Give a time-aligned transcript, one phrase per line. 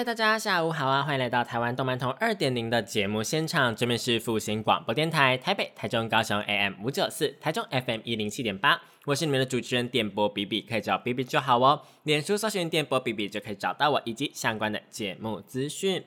[0.00, 1.02] 嗨，大家下午好啊！
[1.02, 8.80] 欢迎来到台湾动漫通二点零的节目现场，这边是复兴广播电台台北、台中、高雄 AM 五九四，台中 FM 一零七点八。
[9.04, 11.82] 我是你们的主持人电波 B B，可以找 B B 就好哦。
[12.04, 16.02] 脸书搜寻电波 B B 就可以找到我以及相关的节目资讯。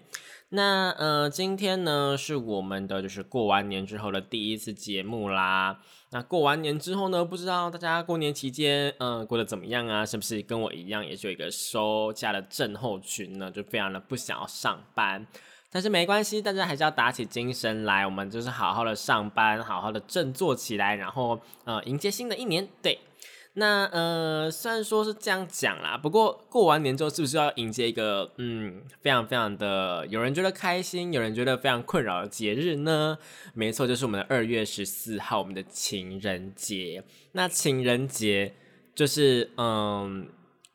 [0.49, 5.81] 那呃，今天呢是我们的就是过完年之后的第一次节目啦。
[6.13, 10.05] 那过完年之后呢，不知道大家过年期间嗯过得怎么样啊？
[10.05, 13.49] 是不是跟我一样也是有一个收假的症候群呢？
[13.49, 15.25] 就非常的不想要上班。
[15.71, 22.67] 但是没关系，大家还是要打起精神来，我们就是好好的上班，好好的振作起来，然后呃迎接新的一年。
[22.81, 22.99] 对。
[23.55, 33.15] 那呃，虽然说是这样讲啦，不过过完年之后，是不是要迎接一个嗯，非常非常的有人觉得开心，有人觉得非常困扰的节日呢？
[33.53, 37.03] 没错，就是我们的二月十四号，我们的情人节。
[37.33, 38.55] 那情人节
[38.95, 40.27] 就是嗯，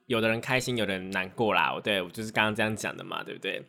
[0.06, 1.74] 有的人开心，有的人难过啦。
[1.74, 3.60] 我对我就是刚刚这样讲的嘛，对不对？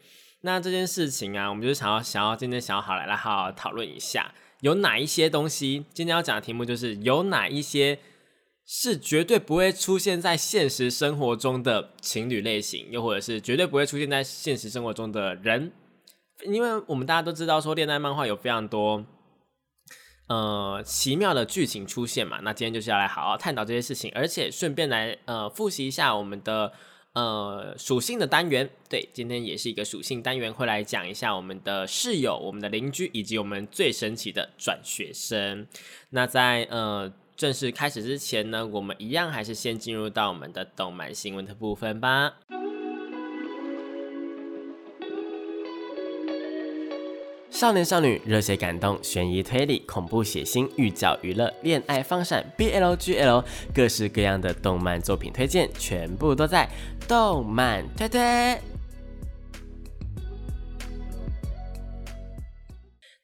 [0.41, 5.85] 那这件事情啊，我们就是想要想要今天想要好来来好好讨论一下，有哪一些东西？
[5.95, 7.97] 今天要讲的题目就是有哪一些。
[8.72, 15.72] 是绝对不会出现在现实生活中的情侣类型，又或者是绝对不会出现在现实生活中的人，
[16.45, 19.03] 因为我们大家都知道说恋爱漫画有非常多
[20.28, 22.42] 呃奇妙的剧情出现嘛。
[22.44, 26.72] 那今天就是要来好好探讨这些事情，而且顺便来呃复习一下我们的
[27.16, 28.70] 呃属性的单元。
[28.88, 35.66] 对，今天也是一个属性单元，会来讲一下我们的室友、我们的邻居以及我们最神奇的转学生。
[36.11, 37.11] 那在呃。
[37.40, 42.33] 正式开始之前呢，我们一样还是先进入到我们的动漫新闻的部分吧。
[47.49, 56.70] 少年少女、热血感动、悬疑推理、恐怖血腥、寓教娱乐、恋爱放闪、BLGL，各式各样的动漫作品推荐，全部都在
[57.08, 58.79] 动漫推推。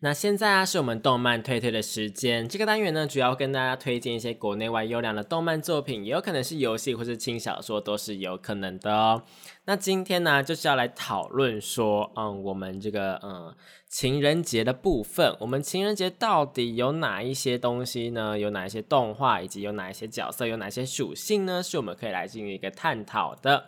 [0.01, 2.47] 那现在啊，是我们动漫推推的时间。
[2.47, 9.23] 这个单元呢，主要跟大家推荐一些国内外优良的动漫作品，也有可能是游戏或是轻小说，都是有可能的哦。
[9.65, 13.55] 那今天呢，就是要来讨论说，嗯，我们这个嗯
[13.89, 18.37] 情人节的部分，我们情人节到底有哪一些东西呢？
[18.37, 21.63] 有哪一些动画，以及有哪一些角色，有哪些属性呢？
[21.63, 23.67] 是我们可以来进行一个探讨的。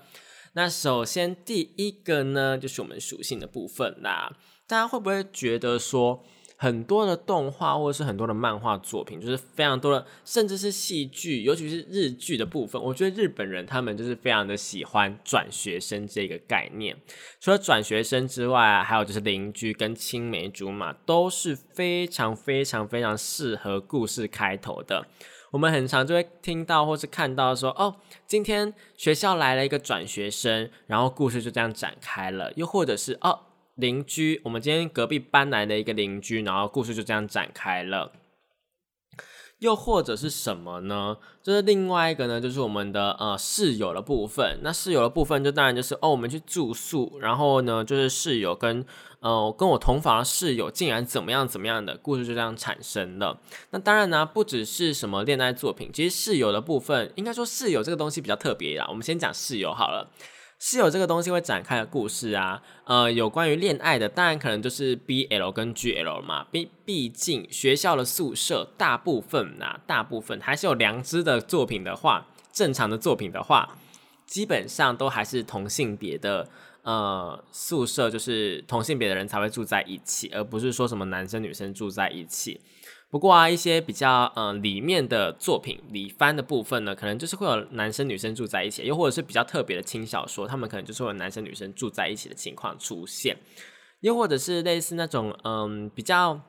[0.54, 4.38] 那首先第一个呢，就是我们属性的部分啦。
[4.68, 6.22] 大家会不会觉得说，
[6.58, 16.98] 很多的动画或者是很多的漫画作品，就是非常多的，甚至是戏剧，尤其是日剧的部分，我觉得日本人他们就是非常的喜欢转学生这个概念。
[17.40, 25.08] 除了转学生之外啊，还有就是邻居跟青梅竹马都是非常非常非常适合故事开头的。
[25.52, 27.96] 我们很常就会听到或是看到说，哦，
[28.26, 32.52] 今天学校来了一个转学生，然后故事就这样展开了。
[32.58, 33.47] 又或者是哦。
[33.78, 38.12] 邻居，我们今天隔壁搬来的一个邻居，然后故事就这样展开了。
[39.60, 41.18] 又或者是什么呢？
[41.42, 44.60] 就是另外一个呢，就是我们的呃室友的部分。
[44.62, 48.86] 那室友的部分，就当然就是哦，我们去住宿，然后呢，就是室友跟
[49.20, 53.40] 呃跟我同房的室友竟然怎么样怎么样的故事就这样产生了。
[53.72, 58.86] 那当然呢，不只是什么恋爱作品，其实室友的部分，应该说室友这个东西比较特别啦。
[58.90, 60.12] 我们先讲室友好了。
[60.60, 66.48] 是有这个东西会展开的故事啊，呃，有关于恋爱的，当然可能就是 B L 跟 G L 嘛。
[66.52, 73.78] 毕毕竟学校的宿舍大部分呐，大部分还是有良知的作品的话，正常的作品的话，
[74.26, 76.50] 基本上都还是同性别的
[76.82, 82.60] 呃宿舍，就是同性别的人才会住在一起，而不是说什么男生女生住在一起。
[83.10, 93.38] 不过啊，一些比较嗯里面的作品里番的部分呢，可能就是会有男生女生住在一起，又或者是比较特别的轻小说，他们可能就是会有男生女生住在一起的情况出现，
[94.02, 96.42] 又或者是类似那种嗯比较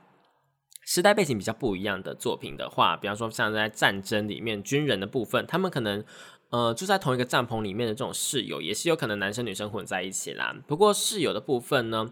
[0.84, 6.05] 时代背景比较不一样的作品的话，比方说像在战争里面军人的部分，他们可能
[6.50, 10.56] 呃住在同一个帐篷里面的这种室友，也是有可能男生女生混在一起啦。
[10.66, 12.10] 不过室友的部分呢，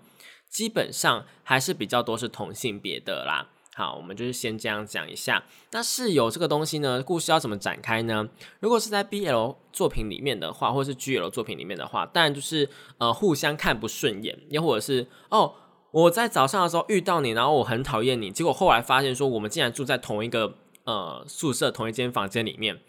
[0.49, 3.49] 基本上还是比较多是同性别的啦。
[3.79, 5.45] 好，我们就是先这样讲一下。
[5.71, 8.27] 那室友这个东西呢，故事要怎么展开呢？
[8.59, 15.53] 如果是在 BL 作品里面的话，或是 GL 作品里面的话，当然就是呃互相看不顺眼，又或者是哦
[15.91, 22.81] 我在早上的时候遇到你，然后我很讨厌你，结果后来发现说我们竟然住在同一个呃宿舍同一间房间里面，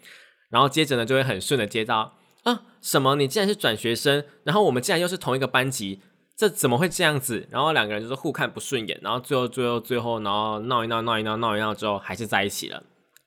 [0.48, 2.14] 然后接着呢就会很顺的接到
[2.44, 6.00] 啊什么你竟然是转学生，然后我们竟然又是同一个班级，
[6.38, 7.46] 这怎么会这样子？
[7.50, 12.80] 然后两个人就是互看不顺眼，然后最后最后最后然后闹一闹闹一闹闹一闹之后还是在一起了，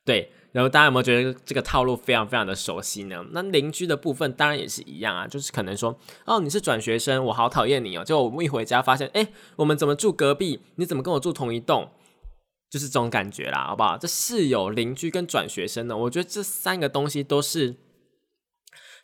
[0.05, 0.31] 对。
[0.53, 3.25] 然后大家有没有觉得这个套路非常非常的熟悉呢？
[3.31, 8.03] 那邻居的部分当然也是一样啊，就是可能说，哦，你是转学生，我好讨厌你哦。
[8.03, 9.25] 就我们一回家发现，哎，
[9.55, 10.59] 我们怎么住隔壁？
[10.75, 11.89] 你怎么跟我住同一栋？
[12.69, 13.97] 就是这种感觉啦，好不好？
[13.97, 17.77] 这室友、邻居跟转学生呢，我觉得这三个东西都是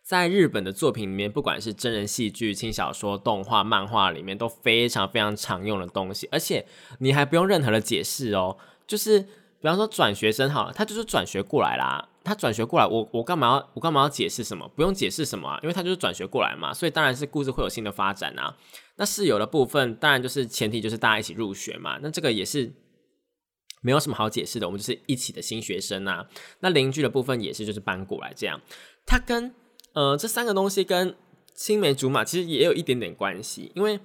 [0.08, 6.66] 在日本的作品里面，不管是真人戏剧、轻小说、动画、漫画里面都非常非常常用的东西，而且
[7.00, 8.58] 你还不用任何的解释哦，
[8.88, 9.26] 就是。
[9.60, 12.08] 比方说转学生好了，他就是转学过来啦。
[12.24, 14.70] 他转学过来，我我干嘛要我干嘛要解释什么？
[14.76, 16.72] 不用解释什么啊，因为他就是转学过来嘛。
[16.72, 18.56] 所以当然是故事会有新的发展啊。
[18.98, 21.98] 那室友的部分，当然就是前提就是大家一起入学嘛。
[22.04, 22.72] 那这个也是
[23.82, 26.28] 没有什么好解释的，我们就是一起的新学生啊。
[26.60, 28.62] 那邻居的部分也是就是搬过来这样。
[29.08, 29.52] 他跟
[29.98, 31.16] 呃这三个东西跟
[31.56, 34.00] 青梅竹马其实也有一点点关系，因为。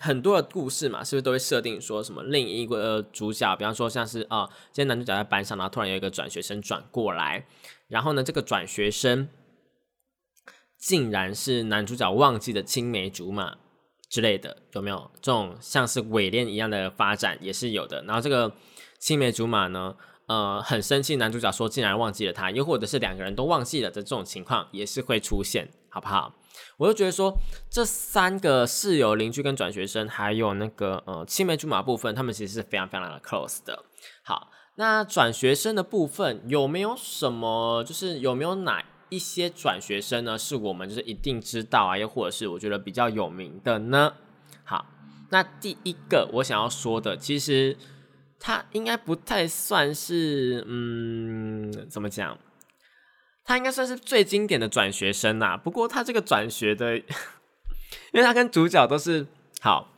[0.00, 3.56] 很多的故事嘛，是不是都会设定说什么另一个主角？
[3.56, 7.44] 比方说像是啊，今天男主角在班上，然后突然有一个转学生转过来，
[7.88, 9.28] 然后呢，这个转学生
[10.78, 13.56] 竟然是男主角忘记的青梅竹马
[14.08, 18.00] 之类的，有没有这种像是伪恋一样的发展也是有的。
[18.04, 18.54] 然后这个
[19.00, 19.96] 青梅竹马呢，
[20.28, 26.34] 呃，很生气，男主角说竟然忘记了他，又或者是两个人都忘记了的这种情况也是会出现，好不好？
[26.76, 27.32] 我就觉得说，
[27.70, 33.84] 这三个室友、邻居跟转学生，还有那个呃青梅竹马部分，他们其实是非常非常的 close 的。
[34.22, 37.82] 好，那转学生的部分有没有什么？
[37.82, 40.36] 就是有没有哪一些转学生呢？
[40.36, 44.12] 是我们就是一定知道啊，又或者是我觉得比较有名的呢？
[44.64, 44.84] 好，
[45.30, 47.76] 那第一个我想要说的，其实
[48.40, 52.38] 他应该不太算是，嗯，怎么讲？
[53.44, 56.98] 他应该算是最经典的转学生呐，不过他这个转学的，
[58.12, 59.26] 因为他跟主角都是
[59.60, 59.90] 好，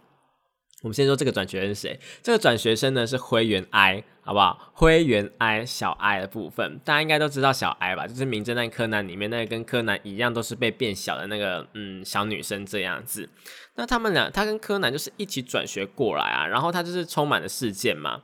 [0.82, 2.00] 我们先说这个转学生是谁？
[2.22, 4.72] 这个转学生呢是灰原哀，好不好？
[4.74, 8.06] 灰原哀小哀的部分，大家应该都知道小哀吧？
[8.06, 13.28] 就是《名侦探柯南》里面那个跟柯南一样都是被变小的那个嗯小女生这样子。
[13.74, 18.22] 那他们俩，他跟柯南就是一起转学过来啊，然后他就是充满了事件嘛。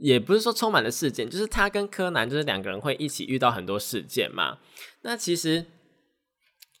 [0.00, 4.58] 也不是说充满了事件，就是他跟柯南就是两个人会一起遇到很多事件嘛。
[5.02, 5.64] 那其实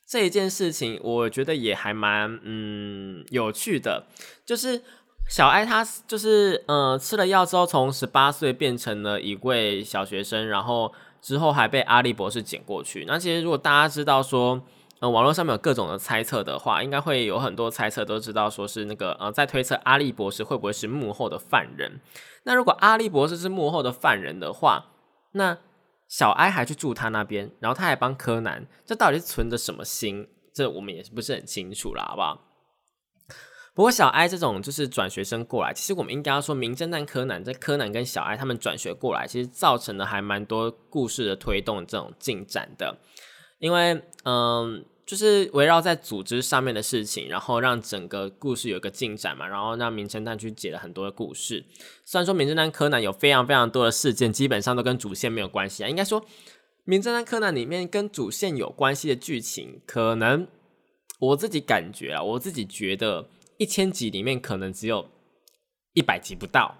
[0.08, 4.06] 这一件事情，我觉得也还蛮嗯有趣的。
[4.46, 4.82] 就是
[5.28, 13.04] 小艾他就是呃吃了药之后，从十八岁变成了一位小学生，然后之后还被阿笠博士捡过去。
[13.06, 14.62] 那其实如果大家知道说。
[15.00, 22.00] 呃，网络上面有各种的猜测的话，应该会有很多猜测都知道，说是那个呃，在推测阿笠博士会不会是幕后的犯人。
[22.42, 24.86] 那如果阿笠博士是幕后的犯人的话，
[25.34, 25.56] 那
[26.08, 30.26] 小哀还去住他那边，然后他还帮柯南，这到底是存着什么心？
[30.54, 32.44] 这我们也是不是很清楚了，好不好？
[33.74, 42.98] 不过小哀这种就是转学生过来，其实我们应该要说，名侦探柯南在柯南跟小哀他们转学过来，其实造成了还蛮多故事的推动这种进展的。
[43.60, 51.64] 因为，嗯，就是围绕在组织上面的事情，然后让整个故事有一个进展嘛，然后让名侦探去解了很多的故事。
[52.04, 55.88] 虽然说名侦探柯南有非常非常多的事件，基本上都跟主线没有关系啊。
[55.88, 56.22] 应该说，
[56.84, 60.46] 名侦探柯南里面跟主线有关系的剧情，可能
[61.18, 65.08] 我自己感觉啊，我自己觉得一千集里面可能只有
[65.94, 66.76] 一百集不到。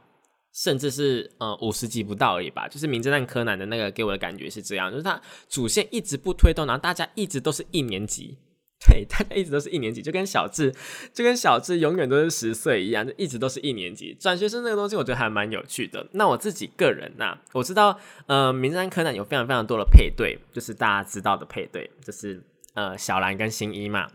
[0.61, 8.37] 甚至是呃五十集不到而已吧，就是名侦探柯南的那个给我的感觉是这样，就是他主线一直不推动，然后大家一直都是一年级，
[8.85, 10.75] 对，大家一直都是一年级，就跟小智
[11.15, 14.12] 就跟小智永远都是十岁一样，就一直都是一年级。
[14.19, 16.05] 转学生那个东西，我觉得还蛮有趣的。
[16.15, 17.97] 那我自己个人呐，我知道
[18.27, 22.43] 呃名侦探柯南有非常非常多的配对，就是大家知道的配对，就是
[22.75, 24.09] 呃小兰跟新一嘛。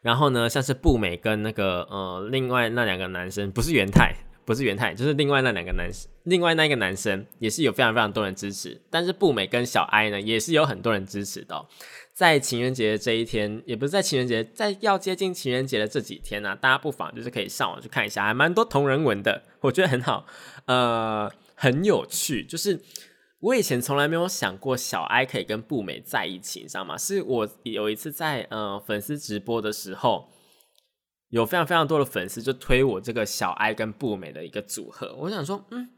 [0.00, 4.14] 然后呢，像是步美跟那个呃另外那两个男生，不是元太。
[4.48, 11.66] 不是元太，就是另外那两个男生，另外那个男生也是有非常非常多人支持，但是步美跟小哀呢，也是有很多人支持的。
[12.14, 20.24] 在情人节这一天，也不是在情人节，在要接近情人节的这几天呢，大家不妨就是可以上网去看一下，还蛮多同人文的，我觉得很好，
[20.64, 22.42] 呃，很有趣。
[22.42, 22.80] 就是
[23.40, 26.96] 我以前从来没有想过小哀可以跟步美在一起，你知道吗？
[26.96, 30.26] 是我有一次在呃粉丝直播的时候。
[31.30, 35.90] 有非常非常多的粉丝就推我这个小哀跟步美的一个组合，我想说，嗯，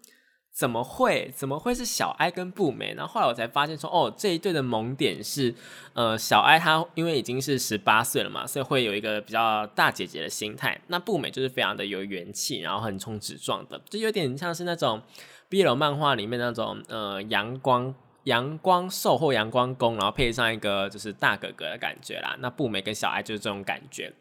[0.52, 1.32] 怎么会？
[1.36, 2.92] 怎么会是小哀跟步美？
[2.94, 5.54] 然后后来我才发现说，哦，这一对的萌点是，
[5.94, 10.80] 呃，小哀她因为已经是十八岁了嘛，所以会有一个比较大姐姐的心态。
[10.88, 15.00] 那步美就是非常的有元气，然后横冲直撞的，就有点像是那种
[15.48, 17.94] BL 漫画里面那种，呃，阳光
[18.24, 22.36] 阳光兽或阳光公，然后配上一个就是大哥哥的感觉啦。
[22.40, 24.12] 那步美跟小哀就是这种感觉。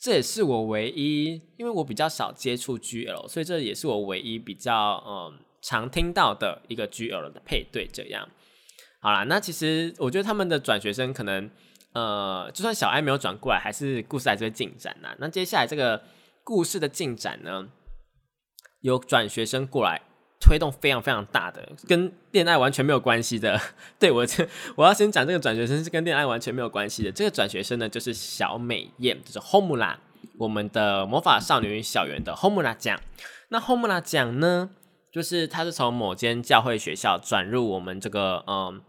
[0.00, 5.38] 这也是我唯一，因为我比较少接触 GL，所以这也是我唯一比较嗯。
[5.62, 8.28] 常听到的一个 GL 的配对，这样
[9.00, 9.24] 好啦。
[9.24, 11.50] 那其实我觉得他们的转学生可能，
[11.92, 15.16] 呃，就算小爱没有转过来，还是故事还是会进展呐。
[15.18, 16.00] 那接下来这个
[16.44, 17.68] 故事的进展呢，
[18.82, 20.02] 有转学生过来
[20.46, 23.60] 推动非常非常大的，跟恋爱完全没有关系的。
[23.98, 27.10] 对我这我要先讲这个转学生是跟恋爱完全没有关系的。
[27.10, 29.96] 这个转学生呢，就是小美艳，就是 Homura，
[30.38, 33.00] 我们的魔法少女小圆的 Homura 奖。
[33.48, 34.70] 那 Homura 奖呢？
[35.10, 38.82] 就是他是从某间教会学校转入我们这个嗯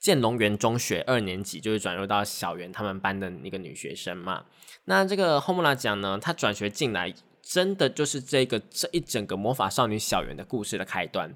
[0.00, 4.44] 建龙园中学二年级，就是转入到小圆他们班的一个女学生嘛。
[4.86, 7.12] 那这个 Homura 讲呢，她转学进来，
[7.48, 11.34] 真的就是这个这一整个魔法少女小圆的故事的开端。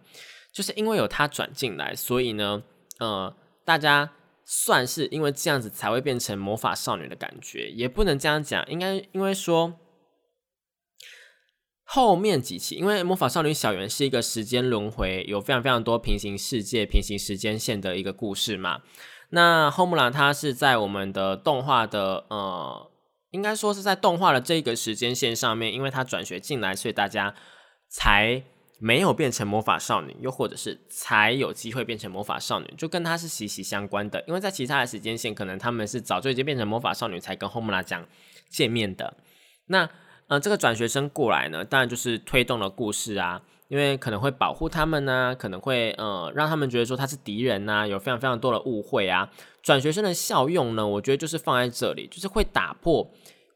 [0.53, 2.63] 就是因为有她转进来，所以呢，
[2.99, 4.13] 呃，大家
[4.45, 9.79] 算是因为这样子才会变成魔法少女的感觉，也不能这样讲，应该因为说。
[11.93, 18.83] 后面几期，因为魔法少女小圆是一个时间轮回，有非常非常多平行世界、平行时间线的一个故事嘛。
[19.31, 22.93] 那后木兰她是在我们的动画的呃，
[23.31, 27.35] 应该说是在动画的这个时间线上面，因为她转学进来，所以大家
[27.89, 28.43] 才
[28.79, 34.25] 没有变成魔法少女，又或者是才有机会变成魔法少女，就跟她是息息相关的。
[34.27, 38.07] 因为在其他的时间线，可能他们是早就已经变成魔法少女，才跟后木兰讲
[38.49, 39.17] 见面的。
[39.67, 39.89] 那
[40.29, 49.31] 呃，这个转学生过来呢，当然就是推动了故事啊，因为可能会保护他们呢，可能会呃让他们觉得说他是敌人呐，有非常非常多的误会啊。
[49.63, 53.09] 转学生的效用呢，我觉得就是放在这里，就是会打破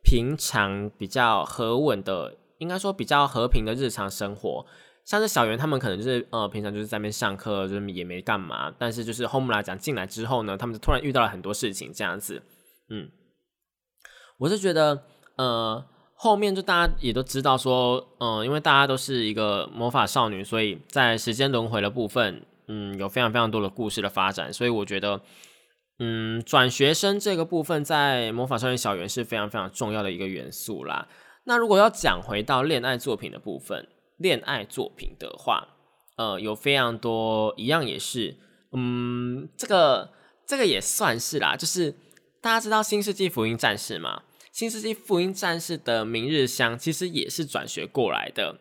[0.04, 4.64] 平常比较和稳的，应该说比较和平的日常生活。
[5.04, 12.40] 像是小圆他们可能就是呃平常就是在那边上课，就是也没干嘛，但是就是后木来讲进来之后呢，他们就突然遇到了很多事情这样子。
[12.88, 13.10] 嗯，
[14.38, 15.02] 我是觉得
[15.34, 15.84] 呃。
[16.16, 24.52] 后面就大家也都知道说，嗯，因为大家都是一个魔法少女，所以在时间轮回的部分，嗯，有非常非常多的故事的发展。
[24.52, 25.20] 所以我觉得，
[25.98, 31.08] 嗯，转学生这个部分在魔法少女小圆是非常非常重要的一个元素啦。
[31.44, 35.68] 那如果要讲回到恋爱作品的部分，恋爱作品的话，
[36.16, 38.36] 呃，有非常多一样也是，
[38.72, 40.10] 嗯，这个
[40.46, 41.92] 这个也算是啦，就是
[42.40, 44.22] 大家知道《新世纪福音战士》吗？
[44.54, 48.60] 新世纪福音战士的明日香其实也是转学过来的，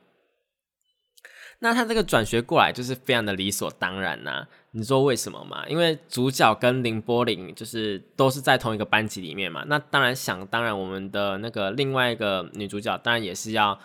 [1.59, 4.47] 那他这个转学过来就是非常的理所当然呐。
[4.71, 5.67] 你说为什么嘛？
[5.67, 9.63] 因为主角跟林波林就是都是在同一个班级里面嘛。
[9.67, 13.79] 那当然想当然，我们的那个另外一个女主角当然也是要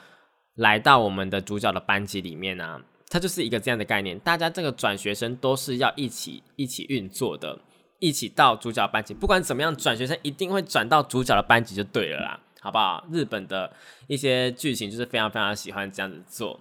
[0.55, 2.83] 来到我们的主角的班级里面啊。
[3.11, 7.61] 它就是一个这样的概念，大家这个转学生都是要一起一起运作的。
[7.99, 13.05] 一起到主角班级，不管怎么样，转学生一定会转到主角的班级就对了啦，好不好？
[13.11, 13.73] 日本的
[14.07, 16.61] 一些剧情就是非常非常喜欢这样子做。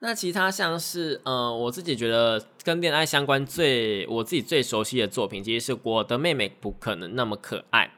[0.00, 7.90] 那其他像是，呃，我自己觉得跟恋爱相关最我自己最熟悉的作品，其实是我的妹妹不可能那么可爱。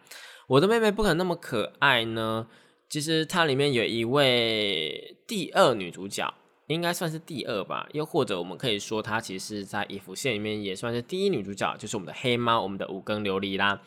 [0.46, 2.46] 我的妹妹不可能那么可爱呢，
[2.88, 6.32] 其实它里面有一位第二女主角。
[6.66, 13.80] 应该算是第二吧，又或者我们可以说，她其实，在衣服线里面也算是第一女主角，就是我们的黑猫，我们的五更琉璃啦。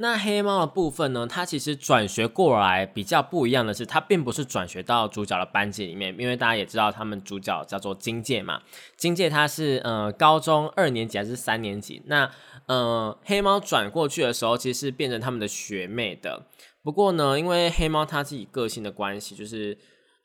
[0.00, 8.62] 那黑猫的部分呢，它其实转学过来比较不一样的是，它并不是转学到主角的班级里面，因为大家也知道，他们主角叫做金界嘛。
[8.96, 12.00] 金界他是呃高中二年级还是三年级？
[12.06, 12.30] 那
[12.66, 16.46] 呃黑猫转过去的时候，其实是变成他们的学妹的。
[16.84, 19.76] 不过呢，因为黑猫他自己个性的关系，就是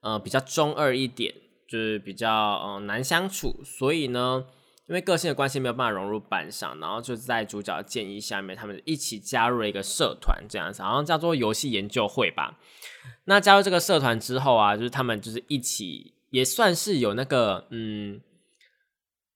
[0.02, 1.34] 呃比较中二一点。
[1.74, 4.46] 就是比较嗯难相处，所以呢，
[4.88, 12.60] 因为个性的关系没有办法融入班上，然后就在主角建议下面，他们一起加入了一个社团，这样子，好像叫做游戏研究会吧。
[13.26, 18.22] 那加入这个社团之后啊，就是他们就是一起，也算是有那个嗯，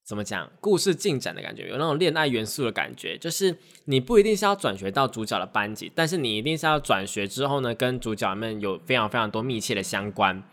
[0.06, 3.18] 怎么讲，故事进展的感觉，有那种恋爱元素的感觉。
[3.18, 10.44] 就是你不一定是要转学到主角的班级，但是你一定是要转学之后呢，跟主角们有非常非常多密切的相关，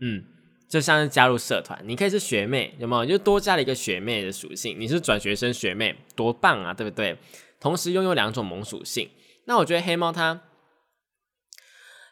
[0.00, 0.24] 嗯。
[0.70, 3.04] 就像是加入社团，你可以是学妹，有没有？
[3.04, 4.76] 就多加了一个学妹的属性。
[4.78, 7.18] 你是转学生学妹，多棒啊，对不对？
[7.58, 9.10] 同时拥有两种萌属性。
[9.46, 10.42] 那我觉得黑猫它，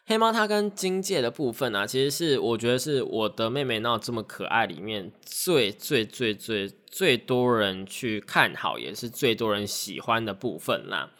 [0.05, 11.11] 黑猫它跟金界的部分呢，其实是我觉得是我的妹妹闹这么可爱里面最最最最最多人去看好，也是最多人喜欢的部分啦。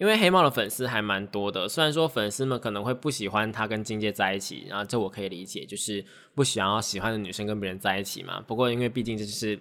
[0.00, 6.04] 因为黑猫的粉丝还蛮多的，虽然说粉丝们可能会不喜欢他跟金界在一起，然后这我可以理解，就是
[6.34, 8.40] 不想要喜欢的女生跟别人在一起嘛。
[8.40, 9.60] 不过因为毕竟这就是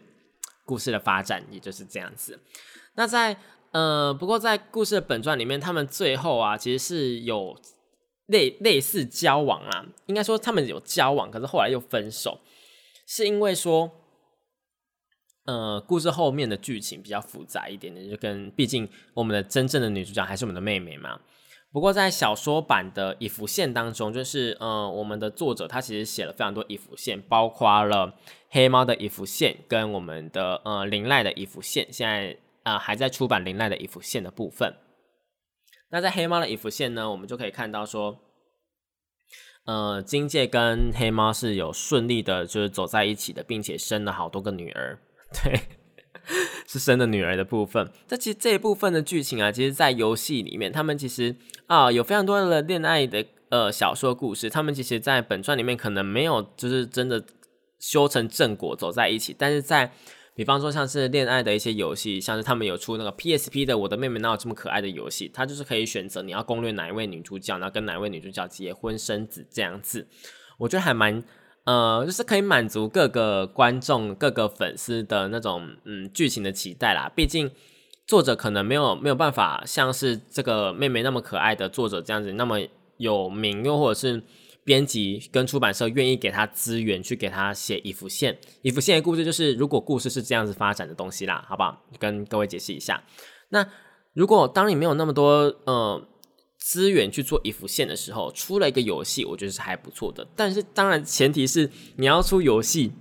[0.66, 2.40] 故事的发展，也就是这样子。
[2.96, 3.38] 那在
[3.72, 7.56] 呃，不过在故事的本传里面，他们最后啊，其实是有。
[8.30, 12.40] 类类似交往啊，应该说他们有交往，可是后来又分手，
[13.08, 13.90] 是因为说，
[15.50, 21.20] 呃，故事后面的剧情比较复杂一点点，就跟毕竟我们的真正的女主角还是我们的妹妹嘛。
[21.72, 28.14] 不过在小说版的以服线当中，就是呃，我们的作者他其实写了非常多以服线，包括了
[28.50, 34.76] 黑猫的以服线跟我们的呃林奈的以服线，现在啊还在出版林奈的以服线的部分。
[35.92, 38.20] 那在黑猫的衣服线呢，我们就可以看到说，
[39.66, 45.00] 呃，金界跟黑猫是有顺利的，就是走在一起的，并且生了好多个女儿，
[45.32, 45.62] 对，
[46.68, 47.92] 是生的女儿的部分。
[48.08, 51.36] 这其实这一部分的剧情啊，其实，在游戏里面，他们其实
[51.68, 57.24] 啊有非常多的恋爱的呃小说故事，他们其实，在本传里面可能没有就是真的
[57.80, 59.92] 修成正果走在一起，但是在
[60.36, 70.08] 比方说像是恋爱的一些游戏，像是他们有出那个 PSP 的《我的妹妹哪有这么可爱》的游戏，它就是可以选择你要攻略哪一位女主角，然后跟哪位女主角结婚生子这样子。
[70.58, 71.24] 我觉得还蛮
[71.70, 77.12] 呃，就是可以满足各个观众、各个粉丝的那种嗯剧情的期待啦。
[77.16, 77.52] 毕竟
[78.08, 82.60] 作者可能没有没有办法像是这个妹妹那么可爱的作者这样子那么
[82.98, 84.24] 有名，又或者是。
[84.66, 91.82] 编辑跟出版社愿意给他资源去给他写一幅线，一幅线的故事就是如果故事是这样子发展的东西啦，好不好？
[91.98, 93.02] 跟各位解释一下。
[93.50, 93.66] 那
[94.14, 96.00] 如果当你没有那么多呃
[96.60, 100.28] 资源去做一幅线的时候，出了一个游戏，我觉得是还不错的。
[100.36, 102.92] 但是当然前提是你要出游戏，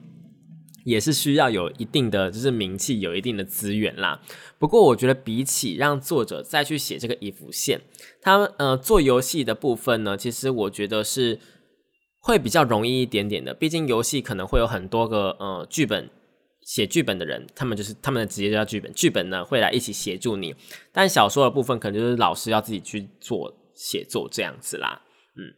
[0.84, 4.22] 也是需要有一定的就是名气，有一定的资源啦。
[4.58, 7.82] 不过我觉得比起让作者再去写这个一幅线，
[8.22, 11.38] 他呃做游戏的部分呢，其实我觉得是。
[12.20, 16.10] 会比较容易一点点的，毕竟游戏可能会有很多个呃剧本
[16.68, 20.54] 写剧本的人，他们就是他们的职业叫剧本，剧本呢会来一起协助你。
[20.92, 25.00] 但小说的部分可能就是老师要自己去做写作这样子啦。
[25.34, 25.48] 嗯，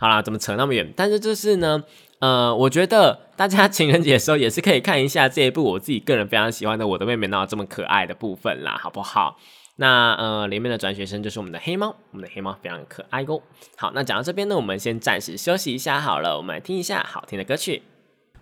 [0.00, 0.92] 好啦，怎么扯那么远？
[0.96, 1.84] 但是就是呢，
[2.18, 9.38] 呃，我觉得大家情人节的时候也是可以看一下这一部我自己个人非常喜欢的《我的妹妹哪有这么可爱》的部分啦，好不好？
[9.76, 13.40] 那呃，里面的转学生就是我们的黑猫，我们的黑猫非常可爱哦。
[13.76, 17.82] 好，那讲到这边呢，我们先暂时休息一下好了，我们来听一下好听的歌曲。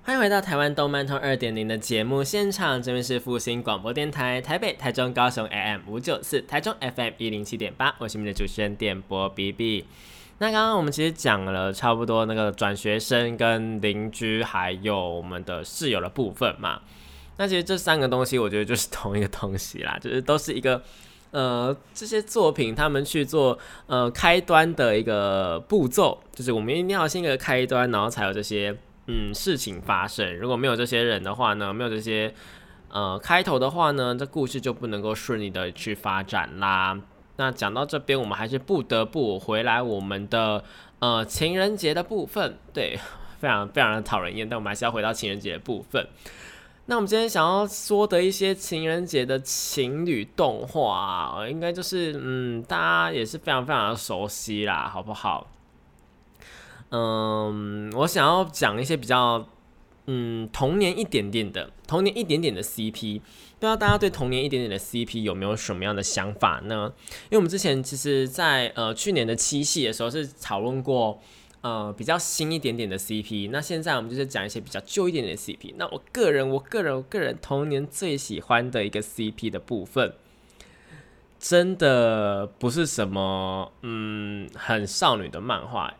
[0.06, 9.86] 欢迎回到台湾动漫通二点零的节目现场，这边是复兴广播电台台北、台中、高雄 AM 五九四，台中 FM 一零七点八，我是你们的主持人电波 BB。
[10.40, 16.82] 那刚刚我们其实讲了差不多那个转学生跟邻居还有我们的室友的部分嘛，
[17.38, 20.82] 那其实这三个东西我觉得就是同一个东西啦，就是都是一个。
[21.30, 30.36] 呃，这些作品他们去做呃开端的一个步骤，就是我们一定要先一个开端，然后才有这些嗯事情发生。
[30.38, 32.34] 如果没有这些人的话呢，没有这些
[32.88, 36.98] 呃开头的话呢，这故事就不能够顺利的去发展啦。
[37.36, 40.62] 那讲到这边，我们还是不得不回来我们的
[41.00, 42.98] 呃情人节的部分，对，
[43.40, 46.06] 非常非常的讨人厌，但我们还是要回到情人节的部分。
[46.86, 55.50] 那我们今天想要说的一些情人节的情侣动画，应该就是嗯，大家也是非常非常的熟悉啦，好不好？
[56.94, 59.48] 嗯，我想要讲一些比较
[60.06, 66.92] 嗯童年一点点的童年一点点的 CP，不知道大家对童年一点点的 CP 有没有什么样的想法呢？
[67.24, 71.18] 因为我们之前其实，在呃去年的七夕的时候是讨论过。
[71.64, 75.72] 呃，比较新一点点的 CP，那现在我们就是讲一些比较旧一点点的 CP。
[75.78, 80.12] 那我个人，我个人，我个人童年最喜欢的一个 CP 的部分，
[81.38, 85.94] 真的不是什么嗯很少女的漫画，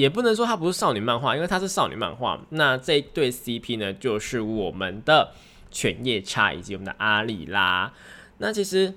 [0.00, 2.40] 也不能说它不是少女漫画，因为它是少女漫画。
[2.50, 5.32] 那这一对 CP 呢，就是我们的
[5.70, 7.92] 犬夜叉以及我们的阿里拉。
[8.38, 8.94] 那其实。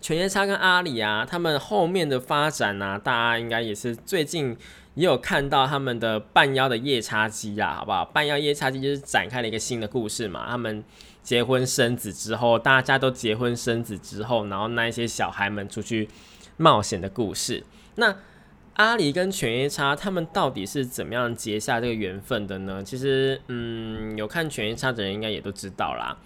[0.00, 4.56] 犬夜叉跟阿里啊，他们后面的发展呢，大家应该也是最近
[4.94, 8.04] 也有看到他们的半妖的夜叉姬啊，好不好？
[8.04, 10.46] 半妖夜叉姬就是展开了一个新的故事嘛。
[10.48, 10.84] 他们
[11.20, 16.08] 结婚生子之后，大家都结婚生子之后，然后那一些小孩们出去
[16.56, 17.64] 冒险的故事。
[17.96, 18.14] 那
[18.78, 22.80] 阿里跟犬夜叉他们到底是怎么样结下这个缘分的呢？
[22.82, 26.16] 其实，嗯，有看犬夜叉的人应该也都知道啦。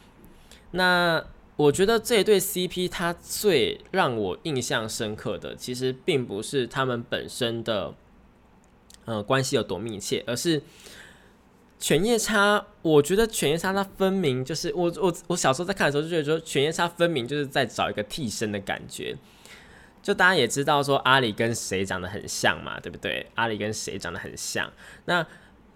[0.72, 1.24] 那
[1.56, 7.94] 我觉得这一对 CP 它最让我印象深刻的，其实并不是他们本身的
[9.06, 10.62] 呃关系有多密切，而是
[11.78, 12.66] 犬夜叉。
[12.82, 19.16] 我觉得犬夜叉它分明就是我我我小时候在看的时候就觉得说犬夜叉分明就是在找一个替身的感觉。
[20.02, 23.24] 就大家也知道说阿里跟谁长得很像嘛，对不对？
[23.36, 24.70] 阿里跟谁长得很像？
[25.04, 25.24] 那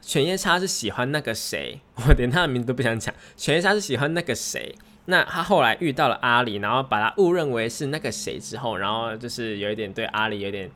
[0.03, 1.81] 犬夜叉是喜欢那个谁？
[2.07, 3.15] 我连他的名字都不想讲。
[3.37, 4.75] 犬夜叉是喜欢那个谁？
[5.07, 10.69] 那他后来遇到了阿里，然后把他误认为是那个谁之后，然后就是有一点对阿里有点，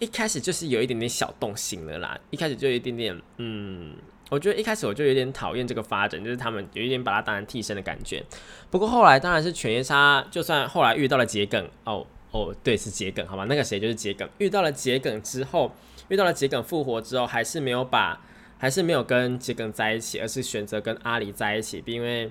[0.00, 2.18] 一开始就是有一点点小动心了啦。
[2.30, 3.94] 一开始就有一点点，嗯，
[4.30, 8.24] 我觉得一开始我就有点讨厌这个发展，就是他们有一点把他当成替身的感觉。
[8.68, 14.28] 不过后来当然是犬夜叉，就算后来遇到了桔梗，哦哦，对，是桔梗，好吧，那个谁就是桔梗。
[14.38, 15.72] 遇到了桔梗之后，
[16.08, 18.20] 遇到了桔梗复活之后，还是没有把，
[18.58, 22.30] 还是没有跟桔梗在一起，而是选择跟阿里在一起，因为。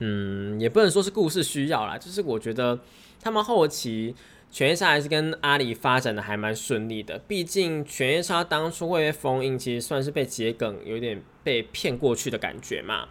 [0.00, 2.80] 嗯，也不能说是故事需要啦，就是我觉得
[3.22, 4.12] 他们后期
[4.50, 7.16] 犬夜叉还是跟阿里发展的还蛮顺利的。
[7.28, 13.08] 毕竟犬夜叉当初会被封印，其实算是被桔梗有点被骗过去的感觉嘛。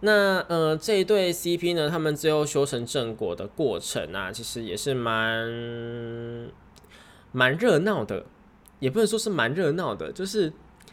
[0.00, 6.50] 那呃这一对 CP 呢，他们最后修成正果的过程啊，其实也是蛮
[7.32, 8.26] 蛮热闹的，
[8.78, 10.52] 也不能说是蛮热闹的，就是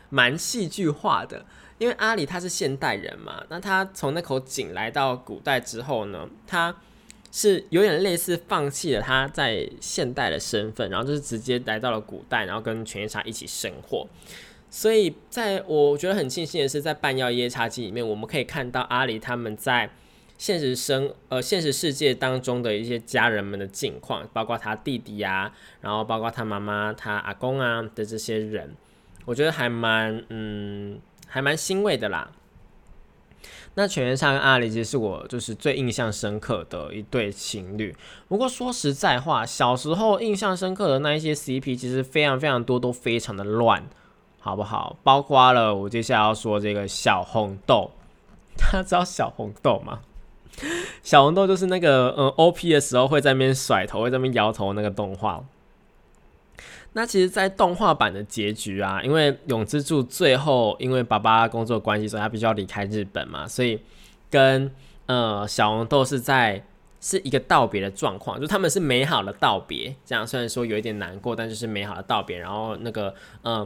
[0.10, 1.46] 蛮戏剧化的。
[1.80, 6.74] 因为阿里他是现代人嘛，那他从那口井来到古代之后呢，他
[7.30, 14.08] 是有点类似放弃了他在现代的身份，然后就是直接来到了古代，然后跟犬夜叉一起生活。
[14.76, 19.92] 所以在我觉得很庆幸的是，在半妖夜叉记里面，我们可以看到阿里他们在
[20.40, 28.76] 现实生呃现实世界当中的一些家人们的境况，包括他弟弟啊，然后包括他妈妈、他阿公啊的这些人，
[29.26, 31.00] 我觉得还蛮嗯。
[31.26, 32.30] 还蛮欣慰的啦。
[33.74, 37.96] 那犬夜叉跟阿里其实是我就是最印象深刻的一对情侣。
[38.28, 43.84] 不过说实在话，小时候印象深刻的那一些 CP 其实非常非常多，都非常的乱，
[44.44, 44.98] 好不好？
[45.04, 47.90] 包括了我接下来要说这个小红豆，
[48.58, 50.02] 大家知道小红豆吗？
[51.02, 55.42] 小红豆就是那个嗯 OP 的时候会在那边甩头，会在那边摇头那个动画。
[56.92, 63.80] 那其实，在动画版的结局啊，因为永之助最后因为爸爸工作关系，所以他必须要离开日本嘛，所以
[64.30, 64.70] 跟
[65.06, 66.62] 呃小红豆是在
[67.00, 73.66] 是一个道别的状况，就他们是美好的道别，这样虽然说有一点难过，但就是美好的道别，然后那个嗯。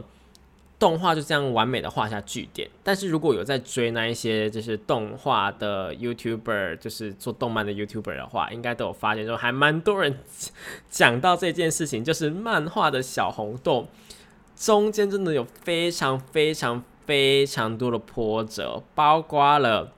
[0.78, 10.18] 动画就这样完美的画下句点，但是如果有在追那一些就是动画的 YouTuber，就是做动漫的 YouTuber 的话，应该都有发现，说还蛮多人
[10.88, 13.88] 讲到这件事情，就是漫画的小红豆
[14.56, 19.92] 中间真的有非常非常非常多的波折，包括了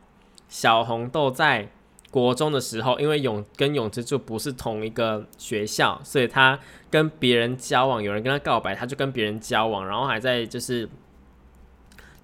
[0.49, 1.69] 小红豆在。
[2.11, 6.59] 国中的时候，因为永跟永之助不是同一个学校，所以他
[6.91, 10.89] 跟别人交往，有人跟他告白，他就跟别人交往，然后还在就是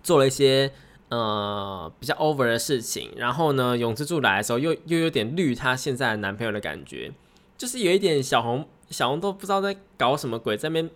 [0.03, 0.73] 做了一些
[1.09, 3.13] 呃比较 over 的事情。
[3.17, 7.13] 然后呢，永之助来的时候，又又有点绿他现在的男朋友的感觉，
[7.57, 10.91] 就是有一点小红小红都不知道在搞什么鬼，在那边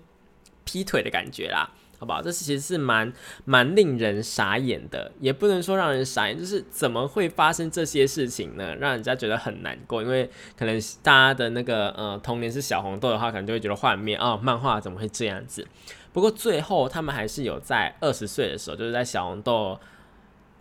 [0.64, 1.70] 劈腿的感觉啦。
[2.00, 2.22] 好不好？
[2.22, 3.12] 这其实是蛮
[3.44, 8.74] 蛮令人傻眼的，也不能说让人傻眼，就是怎么会发生这些事情呢？
[8.76, 15.66] 让人家觉得很难过，因为可能大家的那个呃童年是小红豆的话，可能就会觉得幻灭哦，漫画怎么会这样子？
[16.14, 19.78] 不过最后他们还是有在二十岁的时候，就是在小红豆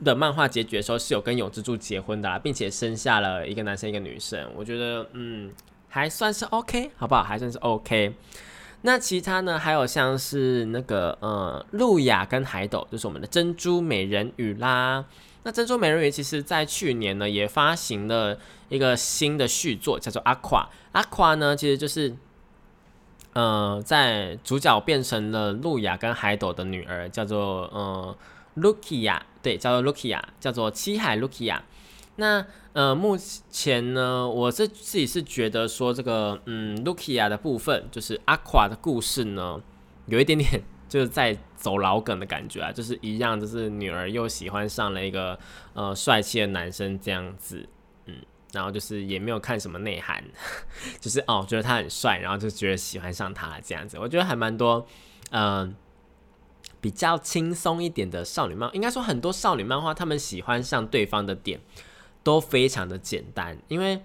[0.04, 4.45] 的漫画结局的时候，是有跟永之助结婚的啦，并且生下了一个男生一个女生。
[4.56, 5.49] 我觉得嗯
[5.88, 7.23] 还算是 OK，好不好？
[7.23, 8.13] 还算是 OK。
[8.82, 9.60] 那其他呢？
[9.60, 15.04] 还有像是那个呃，露亚跟海斗，就是我们的珍珠美人鱼啦。
[15.44, 18.38] 那珍珠美人鱼其实在去年呢也发行了
[18.70, 20.70] 一个新的续作，叫做阿夸。
[20.94, 22.15] 阿夸呢其实就是
[23.34, 28.18] 呃，在主角变成了露亚跟海斗的女儿，叫做呃
[28.56, 31.60] Lukia，对，叫做 Lukia，叫做七海 Lukia。
[32.19, 33.17] 那呃，目
[33.49, 39.60] 前呢，我是自己是觉得说这个，嗯，Lukia 的部分，就是阿夸的故事呢，
[40.05, 45.39] 有一点点就是在走老梗的感觉啊，就是一样，就是女儿又喜欢上了一个
[45.73, 47.67] 呃帅气的男生这样子，
[48.05, 48.15] 嗯，
[48.51, 50.23] 然后就是也没有看什么内涵，
[50.99, 54.86] 就是哦，觉得他很帅，然后就觉得喜欢上他这样子，我觉得还蛮多，
[55.32, 55.75] 嗯，
[56.79, 61.60] 比较轻松一点的少女漫，应该说很多少女漫画，他们喜欢上对方的点。
[62.23, 64.01] 都非常的简单，因为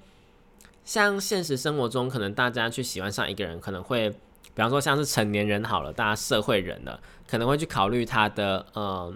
[0.85, 4.17] 像现实生活中，可能大家去喜欢上一个人，可能会，比
[4.57, 9.13] 方说像是成年人好了，大家社会人了，可能会去考虑他的，呃，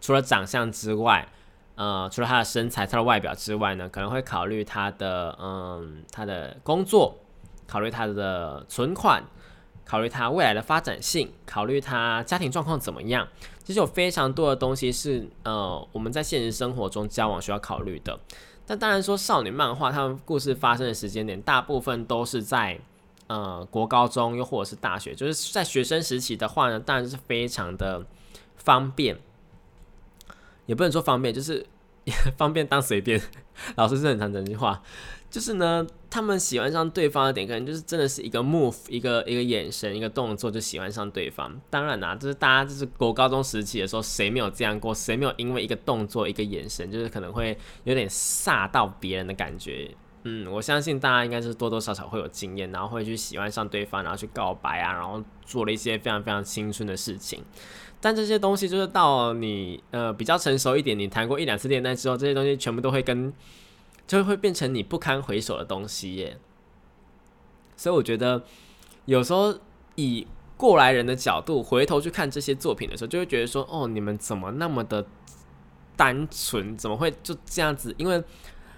[0.00, 1.28] 除了长相之外，
[1.74, 7.18] 呃，除了他的身材、他的外表之外呢，可能会考虑他的，嗯，他的工作，
[7.66, 9.22] 考虑他的存款，
[9.84, 13.28] 考虑他未来的发展性，考虑他家庭状况怎么样。
[13.62, 18.18] 其实有非常多的东西是呃我们在现实生活中交往需要考虑的。
[18.66, 22.78] 但当然说少女漫画，他们故事发生的时间点大部分都是在
[23.26, 28.04] 呃国高中又或者是大学，就是在学生时期的话呢，当然是非常的
[28.56, 29.18] 方便，
[30.66, 31.66] 也不能说方便，就是
[32.38, 33.20] 方便当随便。
[33.76, 34.82] 老师是很常讲这句话。
[35.32, 41.58] 就是呢，他们喜欢上对方的点，可能就是真的是一个 move，一个一个眼神，一个动作就喜欢上对方。
[41.70, 44.94] 当然啦，就是大家就是国高中时期的时候，谁没有这样过？
[44.94, 49.90] 谁没有因为一个动作、一个眼神，就是可能会有点煞到别人的感觉？
[50.24, 57.42] 嗯，我相信大家应该是多多少少会有经验，然后会去喜欢上对方，然后去告白啊，然后做了一些非常非常青春的事情。
[58.02, 63.32] 但这些东西就是到你呃比较成熟一点，你谈过一两次恋爱之后，这些东西全部都会跟。
[64.12, 66.36] 就会变成你不堪回首的东西耶，
[67.78, 68.44] 所以我觉得
[69.06, 69.58] 有时候
[69.94, 75.02] 以过来人的角度回头去看这些作品的时候，就会觉得说：哦，你们怎么那么的
[75.96, 76.76] 单纯？
[76.76, 77.94] 怎么会就这样子？
[77.96, 78.22] 因为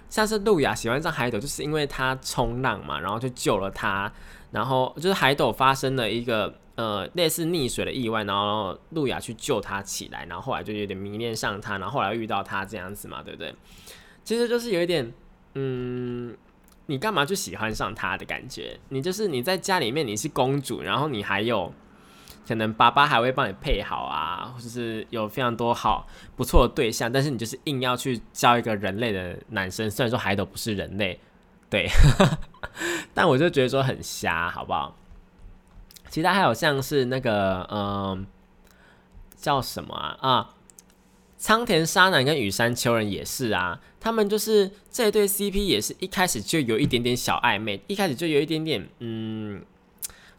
[0.09, 4.09] 像是路亚喜欢上海斗，就是因为他冲浪嘛，然后就救了他，
[4.51, 13.53] 然后就是海斗发生了一个呃类似溺水的意外，然后路亚去救他起来，然后后来就有点迷恋上他，然后后来遇到他这样子嘛，对不对？
[14.23, 15.13] 其实就是有一点。
[15.55, 16.35] 嗯，
[16.85, 18.79] 你干嘛去喜欢上他的感觉？
[18.89, 21.73] 你就是你在家里面你是公主，然后你还有
[22.47, 31.19] 可能爸爸还会帮你配好啊，或者是有非常多好不错的对象，但是你就是硬要去交一个人类的男生，虽然说海斗不是人类，
[31.69, 31.87] 对，
[33.15, 34.95] 但我就觉得说很瞎，好不好？
[36.09, 38.27] 其他还有像是那个嗯，
[39.35, 40.49] 叫什么啊啊？
[41.37, 49.61] 仓田沙男跟羽山秋人也是啊，他们就是这一对 CP 也是一开始就有一点点小暧昧，一开始就有一点点嗯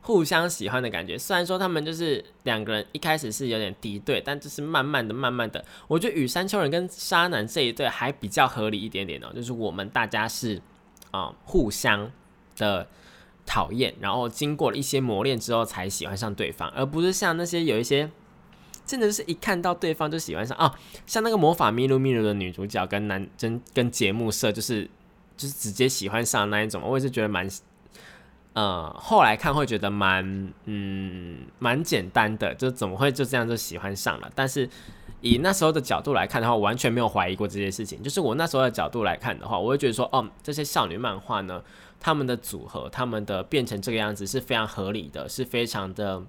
[0.01, 1.19] 互相喜欢的感觉。
[1.19, 9.29] 虽然说他们就是两个人一开始是有点敌对，但就是慢慢的、慢慢的，我觉得羽山秋人跟沙男这一对还比较合理一点点哦。
[9.35, 10.61] 就是我们大家是
[11.11, 12.11] 啊互相
[12.57, 12.89] 的
[13.45, 18.11] 讨厌，然后经过了一些磨练之后才喜欢上对方，而不是像那些有一些。
[18.87, 20.73] 真的是一看到对方就喜欢上啊，
[21.07, 24.89] 像那个魔法咪路咪路的女主角跟男真跟节目社就是
[25.37, 27.49] 就是直接喜欢上那一种，我也是觉得蛮，
[28.53, 34.31] 呃，后来看会觉得蛮嗯蛮简单的，就怎么会就这样就喜欢上了？
[34.35, 34.69] 但是
[35.21, 38.01] 以那时候的角度来看的话，完全没有怀疑过这些事情。
[38.03, 41.61] 就是我那时候的角度来看的话，我会觉得说，哦，这些少女漫画呢，
[41.99, 46.23] 他们的组合，他们的变成这个样子是非常合理的，是非常的。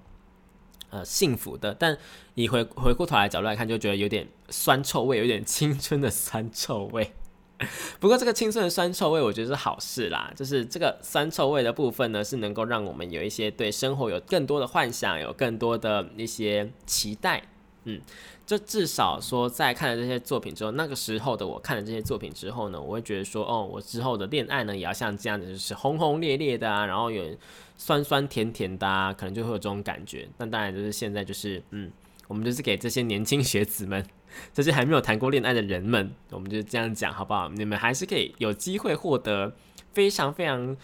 [0.89, 1.97] 呃，幸福的，但
[2.36, 7.12] 你回回过头来角度来看，就觉得有点酸臭味，有点青春的酸臭味。
[8.00, 10.32] 不过这个青春的酸臭味，我觉得是好事啦。
[10.36, 17.43] 就是这个酸臭味的部分呢，是能够让我们有一些对生活有更多的幻想，有更多的一些期待。
[17.86, 18.02] 嗯，
[18.47, 27.38] 就至少说，在看了这些作品之后，那个时候的我看了这些作品之后呢，我会觉得说，哦，我之后的恋爱呢，也要像这样子，就是轰轰烈烈的啊，然后有。
[27.79, 30.27] 酸酸甜甜的，啊，可能就会有这种感觉。
[30.36, 31.91] 但当然，就是现在，就是嗯，
[32.27, 34.03] 我们就是给这些年轻学子们，
[34.51, 37.47] 这些还没有谈过恋爱的人们，我们就这样讲好不好？
[37.49, 39.53] 你们还是可以有机会获得
[39.93, 40.75] 非常非常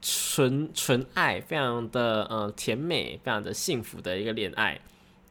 [0.00, 4.80] 纯纯爱，非常的呃甜美，非常的幸福的一个恋爱。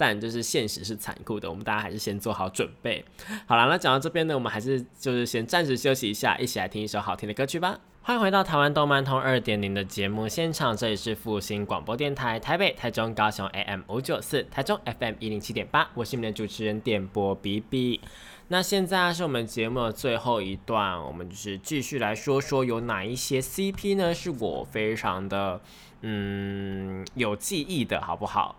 [0.01, 3.05] 但就是现实是残酷的，我们大家还是先做好准备。
[3.45, 7.79] 好了，那讲到这边呢，我们还是就是先暂时休息一下，一起来听一首好听的歌曲吧。
[8.01, 18.01] 欢迎回到台湾动漫通二点零的节目现场，这里是复兴广播电台台北、台中、高雄 AM 五九四，台中 FM 一零七点八，我是你们的主持人电波 B B。
[18.47, 24.11] 那现在是我们节目的最后一段，我们就是继续来说说有哪一些 CP 呢？
[24.15, 25.61] 是我非常的
[26.01, 28.55] 嗯有记忆的，好不好？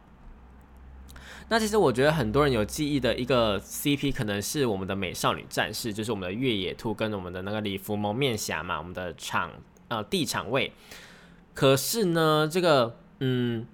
[1.48, 9.50] 那其实我觉得很多人有记忆的一个 CP 可能是我们的美少女战士，就是我们的越野兔跟我们的那个礼服蒙面侠嘛，我们的场
[9.88, 10.72] 呃地场位。
[11.52, 13.66] 可是呢，这个嗯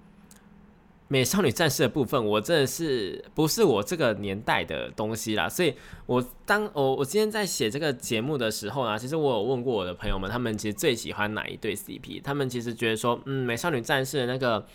[1.07, 5.47] 美少女战士的部分，我真的是不是我这个年代的东西啦。
[5.47, 5.73] 所以
[6.05, 12.21] 我当我我今天在写这个节目的时候呢，其实我有问过我的朋友们，他们其实最喜欢哪一对 CP？
[12.21, 14.65] 他们其实觉得说，嗯，美少女战士的那个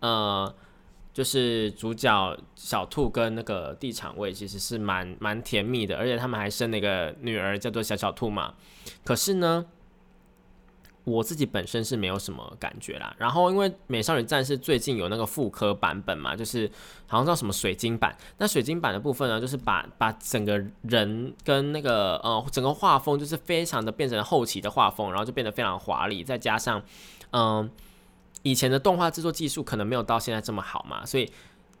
[0.00, 0.54] 呃。
[1.14, 8.52] 就是主角小兔跟那个地产位其实是蛮蛮甜蜜的，而且他们还生了一个女儿叫做小小兔嘛。
[9.04, 9.64] 可是呢，
[11.04, 13.14] 我自己本身是没有什么感觉啦。
[13.16, 16.68] 然后因为美少女战士最近有那个复刻版本嘛，就是
[17.06, 18.16] 好像叫什么水晶版。
[18.38, 26.82] 那水晶版的部分呢，就是把把整个人跟那个呃整个画风就是非常的变成后期的画风，然后就变得非常华丽，再加上
[27.30, 27.70] 嗯。
[28.44, 31.28] 以前的动画制作技术可能没有到现在这么好嘛，所以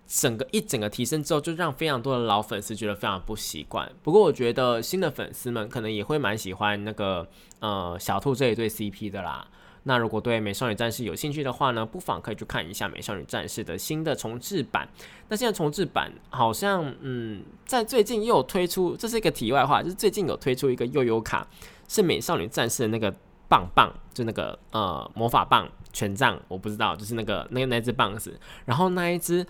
[0.06, 3.90] 整个一整个提升之后，就让非常多的老粉丝觉得非常不习惯。
[4.02, 7.28] 不过我觉得新的粉丝们可能也会蛮喜欢那个
[7.60, 9.46] 呃小兔这一对 CP 的啦。
[9.86, 14.88] 那如果对美少女战士有兴趣的话呢，不妨可以去看一下美少女战士的新的重置版。
[15.28, 21.46] 那现在重置版好像嗯，在最近又有推出，这是一个题外话，就是最近有推出一个悠悠卡，
[21.86, 23.14] 是美少女战士的那个
[23.54, 25.68] 棒棒，就那个呃魔法棒。
[25.92, 29.46] 权杖我不知道，就是那个那个那只棒子，然后那一只，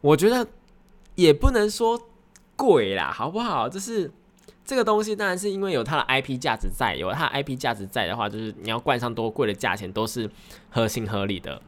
[0.00, 0.46] 我觉得
[1.16, 2.00] 也不能说
[2.54, 3.68] 贵啦，好不好？
[3.68, 4.08] 就是
[4.64, 10.30] 这个东西当然是因为有它的 IP 价值在，有它的 IP 价值在的话，就是你要灌上多贵的价钱都是
[10.70, 11.60] 合情合理的。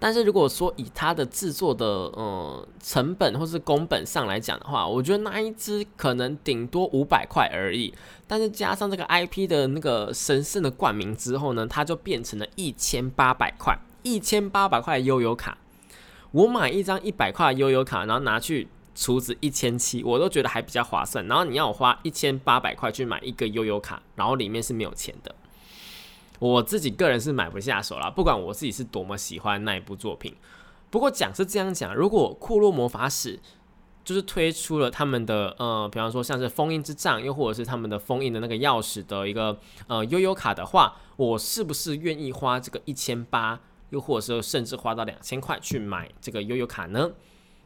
[0.00, 7.92] 但是如果说以它的制作的呃成本或是工本上来讲的话，我觉得那一只可能顶多五百块而已。
[8.26, 15.58] 但是加上这个 IP 的那个神圣的冠名之后呢，它就变成了一千八百块，一千八百块悠游卡。
[16.32, 21.26] 我买一张一百块悠游卡，然后拿去储值一千七，我都觉得还比较划算。
[21.26, 25.34] 然后你要我花一千八百块去买一个悠游卡，然后里面是没有钱的。
[26.40, 30.34] 我自己个人是买不下手啦，不管我自己是多么喜欢那一部作品。
[30.90, 33.38] 不过讲是这样讲，如果库洛魔法使
[34.02, 47.10] 就是推出了他们的呃，比方说像是封印之杖，又或者是他们的封印的那个钥匙的一个呃悠悠卡的话，我是不是愿意花这个一千八，又或者是甚至花到两千块去买这个悠悠卡呢？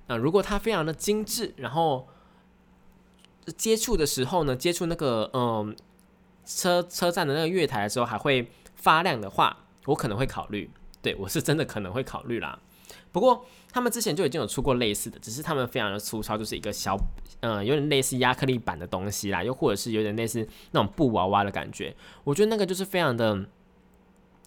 [0.09, 2.09] 那如果它非常的精致，然后
[3.57, 5.75] 接触的时候呢，接触那个嗯
[6.45, 8.51] 车车站的那个月台的时候，还会。
[8.85, 10.71] 发亮的话，我可能会考虑。
[11.01, 12.59] 对我是真的可能会考虑啦。
[13.13, 16.97] 不过他们之前就已经有出过类似的，只是他们非常的粗糙，就是一个小，
[17.41, 21.95] 呃，有点类似亚克力板的东西啦，又或者是有点类似那种布娃娃的感觉。
[22.25, 23.47] 我觉得那个就是非常的、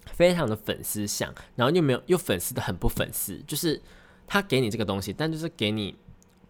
[0.06, 3.82] 非常的粉丝像，然后又没有又粉丝的很不粉丝，就是
[4.28, 5.96] 他给你这个东西，但就是给你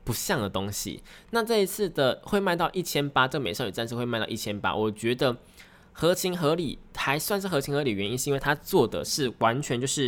[0.03, 1.01] 不像的东西。
[1.31, 5.35] 那这一次的会卖到一千八，这个美少女战士会卖到一千八，我觉得。
[5.99, 7.91] 合情合理，还算是合情合理。
[7.91, 10.05] 原因是因为他做的是完全就是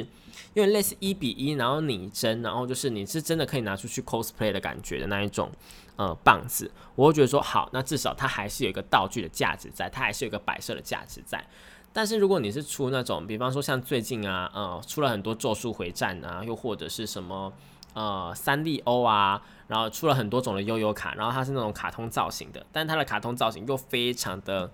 [0.54, 5.50] 因为类似一比一，然后拟真，然后就是你是真的可以拿出去 cosplay 的感觉的那一种
[5.96, 6.70] 呃棒子。
[6.94, 11.44] 我会觉得说好，那至少它还是有一个道具的价值在，它还是有一个摆设的价值在。
[11.92, 17.52] 但是如果你是出那种，比方说像最近啊，呃，出了很多咒术回战啊，又或者是什么
[17.96, 24.70] 呃三丽欧啊，然后出了很多种的悠悠卡，然后它是那种卡通造型的，但它的卡通造型又非常的。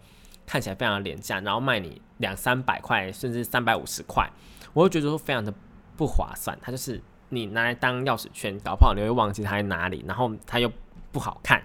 [0.46, 4.30] 看起来非常廉价，然后卖你两三百块，甚至三百五十块，
[4.74, 5.54] 我会觉得说非常的
[5.98, 6.58] 不划算。
[6.62, 10.72] 它就是你拿来当钥匙圈，搞不好你会忘记它在哪里，然后它又
[11.12, 11.64] 不好看。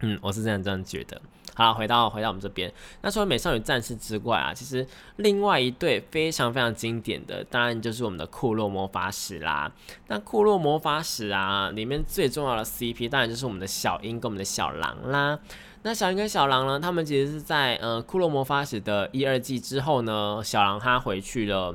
[0.00, 1.20] 嗯，我是这样这样觉得。
[1.54, 9.72] 好，回到回到我们这边，那除了美少女战士之外啊，其实另外一对非常非常经典的，当然就是我们的库洛魔法使啦。
[10.06, 15.36] 那库洛魔法使啊，里面最重要的 CP 当然就是我们的小樱跟我们的小狼啦。
[15.82, 16.78] 那小樱跟小狼呢？
[16.80, 21.74] 他们其实是在呃《骷髅魔法使》的一二季之后呢，小狼他回去了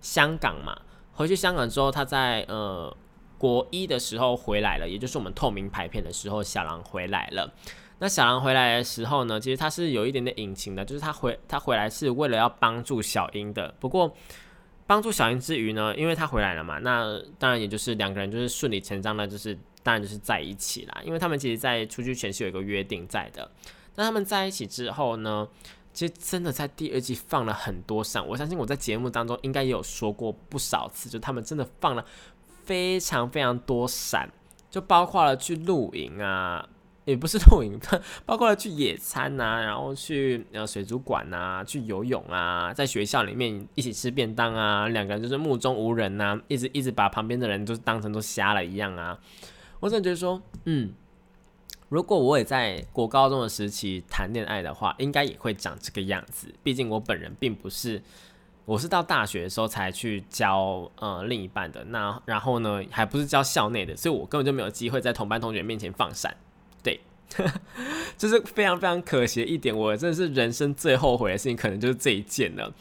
[0.00, 0.76] 香港嘛。
[1.12, 2.94] 回去香港之后，他在呃
[3.38, 7.50] 国一的时候回来了，也就是我们透明牌片的时候，小狼回来了。
[8.00, 13.72] 那小狼回来的时候呢，其实他是有一点点隐情的，就是他回他回来是为了要帮助小樱的。
[13.78, 14.12] 不过
[14.86, 19.56] 帮助小樱之余呢，因为他回来了嘛，那当然也就是两个人就是顺理成章的，就是。
[19.84, 23.48] 当然就是在一起啦，因为他们其实，在出去前是有一个约定在的。
[23.94, 25.46] 那他们在一起之后呢，
[25.92, 28.26] 其实真的在第二季放了很多闪。
[28.26, 32.04] 我相信我在节目当中应该也有说过不少次，就他们真的放了
[32.64, 34.28] 非常非常多闪，
[34.70, 36.66] 就包括了去露营啊，
[37.04, 37.78] 也不是露营，
[38.24, 49.18] 包括了去野餐啊，然后去呃水族馆啊，去游泳啊，在学校里面一起吃便当啊，两个人就是目中无人呐，一直一直把旁边的人都当成都瞎了一样啊。
[49.84, 50.94] 我真的觉得说，嗯，
[51.90, 56.48] 如果我也在国高中的时期谈恋爱的话，应该也会长这个样子。
[56.62, 58.00] 毕竟我本人并不是，
[58.64, 61.84] 我是到大学的时候才去交呃另一半的。
[61.84, 66.34] 那然后呢，还不是交校内的，所以我根本就没有机会在同班同学面前放闪。
[66.82, 66.98] 对，
[68.16, 69.76] 这是非常非常可惜的一点。
[69.76, 72.72] 我真的是人生最后悔的事情，可能就是这一件了。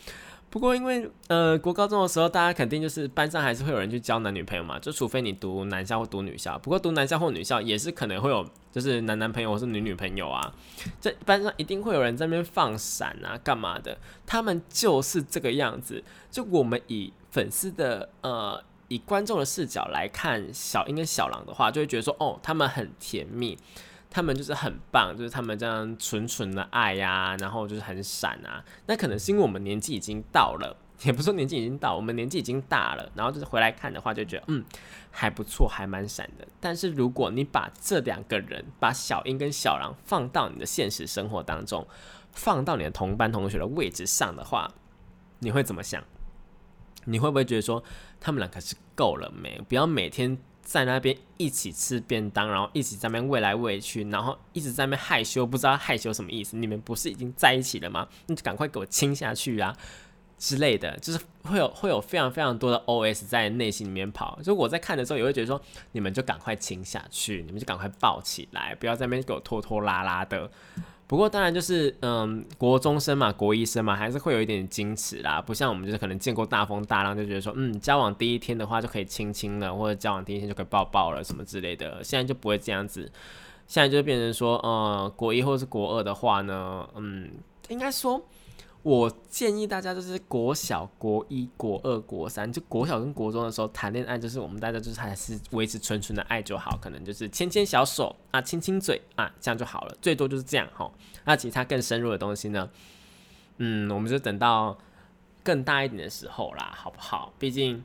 [0.54, 6.60] 不过，因为呃，国高中的时候，大家肯定就是班上还是会有人去交男女朋友嘛，就除非你读男校或读女校。
[6.60, 10.54] 不过读男校或女校也是可能会有，就是男男朋友或是女女朋友啊。
[11.02, 13.98] 这班上一定会有人在那边放闪啊，干嘛的？
[14.28, 16.04] 他们就是这个样子。
[16.30, 23.58] 就我们以粉丝的呃，以观众的视角来看小樱跟小狼的话，就会觉得说，哦，他们很甜蜜。
[24.14, 28.64] 他们就是很棒，就是他们这样纯纯的爱呀，然后就是很闪啊。
[28.86, 34.64] 那可能是因为我们年纪已经到了， 也不是说年纪已经到，我们年纪已经大了，然后就是回来看的话，就觉得嗯
[35.10, 36.48] 还不错，还蛮闪的。
[36.60, 41.88] 但是如果你把这两个人，把小英跟小狼放到你的现实生活当中，
[42.32, 44.72] 放到你的同班同学的位置上的话，
[45.40, 46.04] 你会怎么想？
[47.06, 47.84] 你会不会觉得说
[48.22, 49.60] 他们两个是够了没？
[49.68, 56.58] 不要每天在那边一起吃便当，然后一起在那边喂来喂去，然后一直在那边害羞，不知道害羞什么意思？
[56.58, 58.08] 你们不是已经在一起了吗？
[58.28, 59.76] 那就赶快给我亲下去啊！
[60.40, 64.38] 之类的，就是会有会有非常非常多的 OS 在内心里面跑。
[64.44, 65.62] 就我在看的时候，也会觉得说，
[65.94, 70.50] 你们就赶快亲下去，你们就赶快抱起来，不要在那边给我拖拖拉拉的。
[71.06, 75.42] 不过当然就是，嗯，国中生嘛，国一生嘛，还是会有一点矜持啦。
[75.42, 82.04] 不像我们就是可能见过大风大浪，就觉得说，嗯，交往第一天的话就可以亲亲了，或者交往第一天就可以抱抱了什么之类的。
[82.04, 83.12] 现在就不会这样子，
[83.68, 87.30] 现在就变成说，呃，国一或是国二的话呢，嗯，
[87.70, 88.20] 应该说。
[88.84, 100.92] 我建议大家就是国小、国一、国二、国三，就国小跟国中的时候谈恋爱，就是我们大家就是还是维持纯纯的爱就好，可能就是牵牵小手啊、亲亲嘴啊，这样就好了，最多就是这样哈。
[101.24, 102.70] 那其他更深入的东西呢？
[103.58, 104.78] 嗯，我们就等到
[105.44, 107.32] 更大一点的时候啦，好不好？
[107.40, 107.82] 毕竟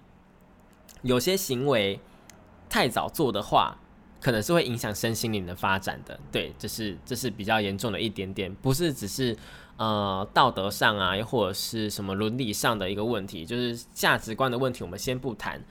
[1.03, 2.01] 有些行为
[2.68, 3.78] 太早做的话，
[4.21, 6.19] 可能是会影响身心灵的发展的。
[6.31, 9.37] 对，这是这是比较严重的一点点，不是只是。
[9.79, 15.62] 呃，道德上啊，又或者是什么伦理上的一个问题，就是价值观的问题，我们先不谈。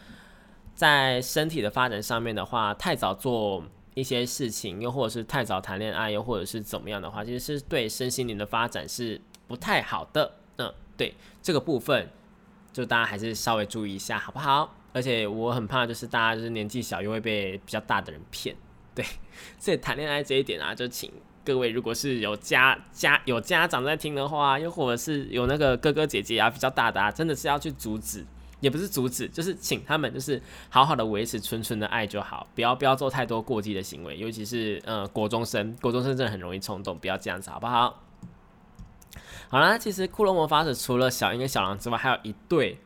[0.74, 3.62] 在身体的发展上面的话，太早做
[3.96, 10.36] 一些事情，又或者是太早谈恋爱，又或者是怎么样的话，其实是对身心灵的发展是不太好的。
[10.56, 12.10] 嗯，对这个部分，
[12.72, 14.77] 就大家还是稍微注意一下，好不好？
[14.98, 18.56] 而且我很怕，就是大家就是年纪小，又会被比较大的人骗。
[18.96, 19.06] 对，
[19.60, 21.12] 所以谈恋爱这一点啊，就请。
[21.46, 28.26] 各位，如果是有家家有家长在听的话，又或者是有那个哥哥姐姐啊比较大的，啊，真的是要去阻止，
[28.60, 38.04] 也不是阻止，就是请他们就是好好的维持纯纯的爱就好，不要不要做太多过激的行为，尤其是呃国中生，国中生真的很容易冲动，不要这样子，好不好？
[39.48, 42.78] 好啦，其实骷髅魔法使除了小樱跟小狼之外，还有一对，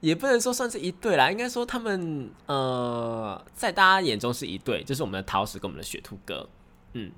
[0.00, 6.48] 也不能说算是一对啦，应该说他们呃在大家眼中是一对，就是我们的桃石跟我们的雪兔哥。
[6.92, 7.10] 嗯，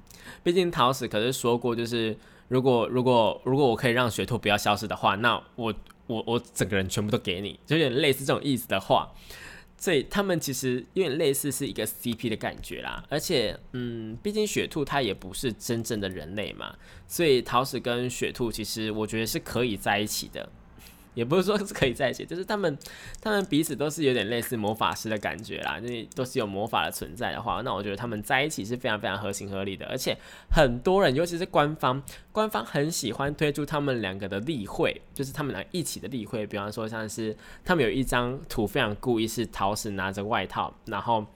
[0.43, 2.17] 毕竟桃石可是说过，就是
[2.49, 5.75] 如果如果如果我可以让雪兔不要消失的话，那我
[6.07, 9.13] 我我整个人全部都给你，就有点类似这种意思的话。
[9.81, 13.05] 所以他们其实有点类似是一个 CP 的感觉啦。
[13.09, 16.75] 而且，嗯，毕竟雪兔它也不是真正的人类嘛，
[17.07, 20.51] 所以桃矢跟雪兔其实我觉得是可以在一起的。
[21.19, 22.79] 也不是说是可以在一起，就是他们，
[23.21, 29.85] 他们彼此都是有点类似魔法师的感觉啦，因为都是有魔法的存在的话，那我觉得他们在一起是非常非常合情合理的。
[29.87, 30.17] 而且
[30.49, 32.01] 很多人，尤其是官方，
[32.31, 36.47] 官方很喜欢推出他们两个的例会，就是他们俩一起的例会。
[36.47, 41.27] 比方说，像是他们有一张图非常故意，是桃矢拿着外套，然后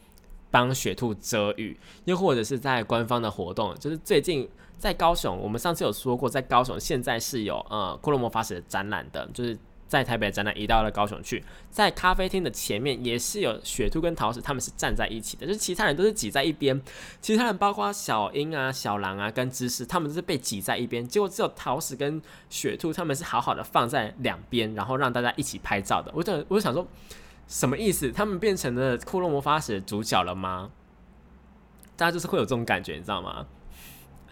[0.49, 9.59] 帮雪兔遮雨，又或者是在官方的活动，就是最近在高雄，我们上次有说过，在高雄现在是有呃骷髅魔法使的展览的，就是。
[9.93, 16.81] 在台北展览移到了高雄去，在咖啡厅的前面也是有雪兔跟桃子，他们是站在一起的，就是其他人都是挤在一边，
[17.21, 26.11] 其他人包括小樱啊、小狼啊跟芝士，他们是被挤在一边，结果只有桃子跟雪兔他们是好好的放在两边，然后让大家一起拍照的。
[26.15, 26.89] 我就我就想说，
[27.47, 28.11] 什么意思？
[28.11, 30.71] 他们变成了骷髅魔法使的主角了吗？
[31.99, 33.47] 大家就是会有这种感觉，你知道吗？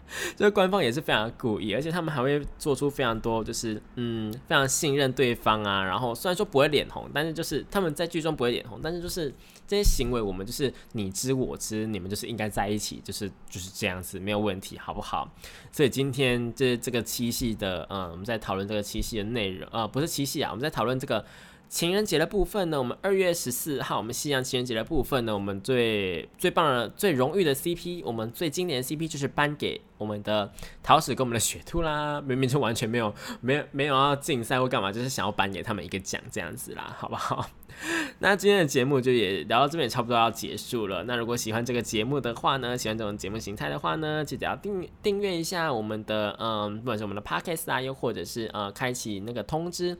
[0.35, 5.83] 就是官方也是非常故意，而且他们还会做出非常多，就是嗯，非常信任对方啊。
[5.83, 9.33] 然后虽然说不会脸红，但是就是他们在剧中不会脸红，但是就是
[9.67, 15.29] 这些行为，我们就是你知我知，你们就是应该在一起，就是就是这样子，没有问题，好不好？
[15.71, 21.25] 所以今天这这个七夕的，嗯，我们在讨论这个七夕的内容，呃，不是七夕啊，我们在讨论这个。
[21.71, 30.51] 情人节的部分呢，我们二月十四号，我们西洋情人节的部分呢，我们最最棒的、最荣誉的 CP，我们最经典的 CP 就是颁给我们的
[30.83, 32.19] 桃矢跟我们的雪兔啦。
[32.19, 37.47] 明明就完全没有、没有、没有要竞赛或干嘛，就是想要颁给他们一个奖这样子啦，好不好？
[38.19, 41.05] 那今天的节目就也聊到这边，也差不多要结束了。
[41.05, 49.97] 那如果喜欢这个节目的话呢，喜欢这种节目形态的话呢，记得要订订阅一下我们的，嗯，不管是我们的 Podcast 啊，又或者是呃，开启那个通知。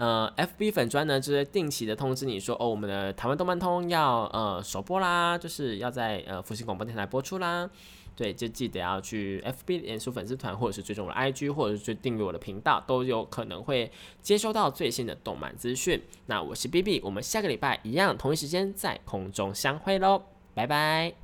[0.00, 7.68] 呃，FB 粉砖呢，就是定期的通知你说，哦，我们的台湾动漫通要呃首播啦，就是要在呃复兴广播电台播出啦。
[8.16, 13.92] 对，就记得要去 FB 脸书粉丝团，或者是追踪我的 IG，或者是去订阅我的频道，都有可能会
[14.22, 16.02] 接收到最新的动漫资讯。
[16.24, 20.22] 那我是 BB，我们下个礼拜一样同一时间在空中相会喽，
[20.54, 21.20] 拜拜。